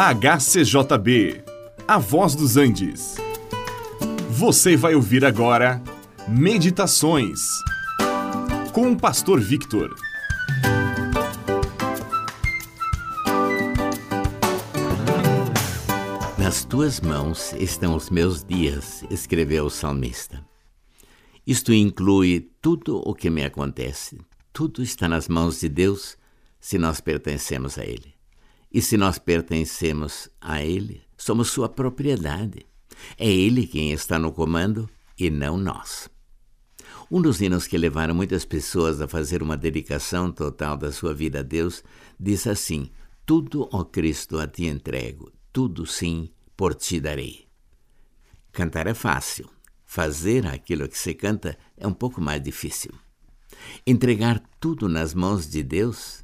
[0.00, 1.42] HCJB,
[1.88, 3.16] A Voz dos Andes.
[4.30, 5.82] Você vai ouvir agora
[6.28, 7.40] Meditações
[8.72, 9.92] com o Pastor Victor.
[16.38, 20.46] Nas tuas mãos estão os meus dias, escreveu o salmista.
[21.44, 24.16] Isto inclui tudo o que me acontece.
[24.52, 26.16] Tudo está nas mãos de Deus
[26.60, 28.17] se nós pertencemos a Ele.
[28.72, 32.66] E se nós pertencemos a Ele, somos sua propriedade.
[33.16, 36.08] É Ele quem está no comando e não nós.
[37.10, 41.40] Um dos hinos que levaram muitas pessoas a fazer uma dedicação total da sua vida
[41.40, 41.82] a Deus
[42.20, 42.90] diz assim:
[43.24, 47.46] Tudo, ó Cristo, a ti entrego, tudo sim por ti darei.
[48.52, 49.48] Cantar é fácil,
[49.86, 52.92] fazer aquilo que se canta é um pouco mais difícil.
[53.86, 56.22] Entregar tudo nas mãos de Deus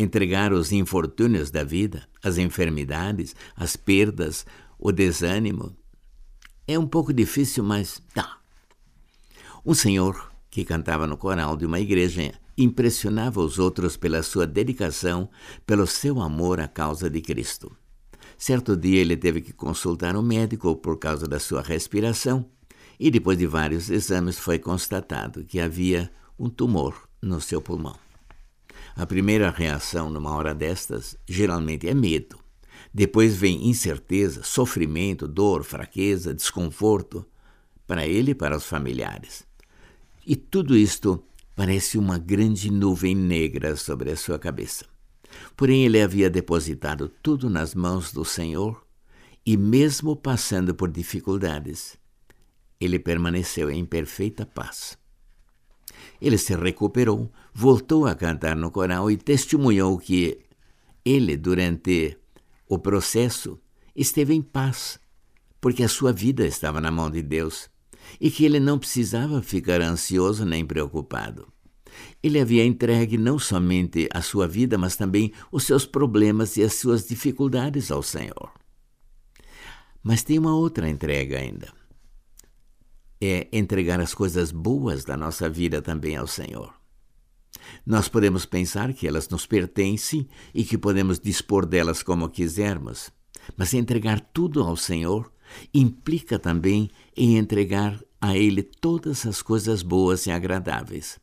[0.00, 4.46] entregar os infortúnios da vida, as enfermidades, as perdas,
[4.78, 5.76] o desânimo.
[6.66, 8.38] É um pouco difícil, mas dá.
[9.64, 15.28] Um senhor que cantava no coral de uma igreja impressionava os outros pela sua dedicação,
[15.66, 17.74] pelo seu amor à causa de Cristo.
[18.36, 22.46] Certo dia ele teve que consultar um médico por causa da sua respiração
[22.98, 28.09] e depois de vários exames foi constatado que havia um tumor no seu pulmão.
[29.00, 32.38] A primeira reação numa hora destas geralmente é medo.
[32.92, 37.24] Depois vem incerteza, sofrimento, dor, fraqueza, desconforto,
[37.86, 39.46] para ele e para os familiares.
[40.26, 41.24] E tudo isto
[41.56, 44.84] parece uma grande nuvem negra sobre a sua cabeça.
[45.56, 48.84] Porém, ele havia depositado tudo nas mãos do Senhor
[49.46, 51.96] e, mesmo passando por dificuldades,
[52.78, 54.98] ele permaneceu em perfeita paz.
[56.20, 60.38] Ele se recuperou, voltou a cantar no coral e testemunhou que
[61.04, 62.16] ele, durante
[62.68, 63.58] o processo,
[63.96, 64.98] esteve em paz,
[65.60, 67.68] porque a sua vida estava na mão de Deus
[68.20, 71.48] e que ele não precisava ficar ansioso nem preocupado.
[72.22, 76.74] Ele havia entregue não somente a sua vida, mas também os seus problemas e as
[76.74, 78.52] suas dificuldades ao Senhor.
[80.02, 81.79] Mas tem uma outra entrega ainda
[83.20, 86.74] é entregar as coisas boas da nossa vida também ao Senhor.
[87.84, 93.10] Nós podemos pensar que elas nos pertencem e que podemos dispor delas como quisermos,
[93.56, 95.30] mas entregar tudo ao Senhor
[95.74, 101.18] implica também em entregar a Ele todas as coisas boas e agradáveis.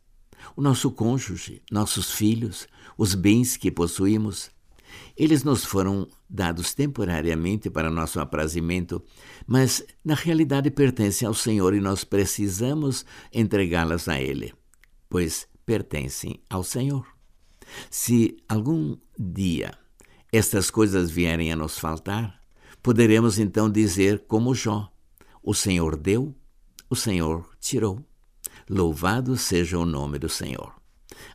[0.55, 4.49] O nosso cônjuge, nossos filhos, os bens que possuímos,
[5.15, 9.03] eles nos foram dados temporariamente para nosso aprazimento,
[9.45, 14.53] mas na realidade pertencem ao Senhor e nós precisamos entregá-las a Ele,
[15.09, 17.05] pois pertencem ao Senhor.
[17.89, 19.77] Se algum dia
[20.31, 22.41] estas coisas vierem a nos faltar,
[22.81, 24.91] poderemos então dizer, como Jó:
[25.41, 26.35] O Senhor deu,
[26.89, 28.05] o Senhor tirou.
[28.69, 30.73] Louvado seja o nome do Senhor.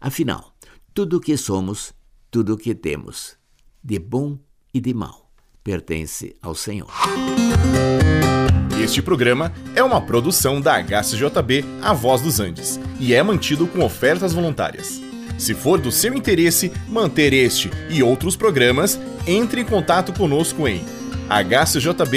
[0.00, 0.54] Afinal,
[0.92, 1.94] tudo o que somos,
[2.30, 3.36] tudo o que temos,
[3.82, 4.38] de bom
[4.72, 5.30] e de mal,
[5.62, 6.90] pertence ao Senhor.
[8.82, 13.84] Este programa é uma produção da HCJB A Voz dos Andes e é mantido com
[13.84, 15.00] ofertas voluntárias.
[15.38, 20.84] Se for do seu interesse manter este e outros programas, entre em contato conosco em
[21.28, 22.12] hcjb.com.br.